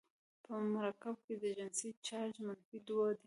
[0.43, 3.19] په مرکب کې د اکسیجن چارج منفي دوه دی.